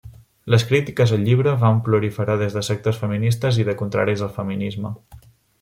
[0.53, 4.97] Les crítiques al llibre van proliferar des de sectors feministes i de contraris al feminisme.